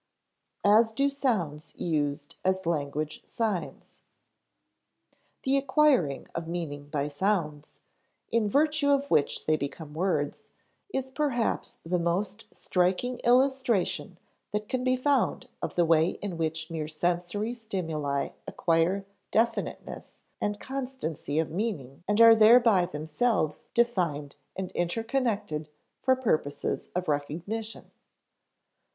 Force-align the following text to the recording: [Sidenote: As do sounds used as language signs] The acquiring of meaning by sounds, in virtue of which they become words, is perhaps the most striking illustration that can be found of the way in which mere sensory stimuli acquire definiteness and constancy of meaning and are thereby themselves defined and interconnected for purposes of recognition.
[Sidenote: 0.65 0.79
As 0.79 0.91
do 0.93 1.09
sounds 1.11 1.73
used 1.77 2.35
as 2.43 2.65
language 2.65 3.21
signs] 3.23 3.99
The 5.43 5.57
acquiring 5.57 6.25
of 6.33 6.47
meaning 6.47 6.87
by 6.89 7.07
sounds, 7.07 7.81
in 8.31 8.49
virtue 8.49 8.89
of 8.89 9.05
which 9.11 9.45
they 9.45 9.55
become 9.57 9.93
words, 9.93 10.47
is 10.91 11.11
perhaps 11.11 11.77
the 11.85 11.99
most 11.99 12.45
striking 12.51 13.19
illustration 13.19 14.17
that 14.49 14.67
can 14.67 14.83
be 14.83 14.97
found 14.97 15.45
of 15.61 15.75
the 15.75 15.85
way 15.85 16.09
in 16.19 16.35
which 16.35 16.71
mere 16.71 16.87
sensory 16.87 17.53
stimuli 17.53 18.29
acquire 18.47 19.05
definiteness 19.31 20.17
and 20.41 20.59
constancy 20.59 21.37
of 21.37 21.51
meaning 21.51 22.03
and 22.07 22.19
are 22.19 22.35
thereby 22.35 22.87
themselves 22.87 23.67
defined 23.75 24.35
and 24.55 24.71
interconnected 24.71 25.69
for 26.01 26.15
purposes 26.15 26.89
of 26.95 27.07
recognition. 27.07 27.91